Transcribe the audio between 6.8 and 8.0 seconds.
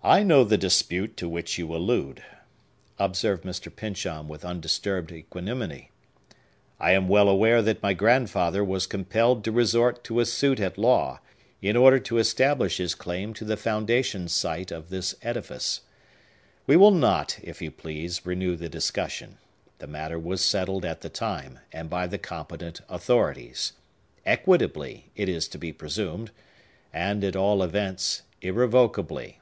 am well aware that my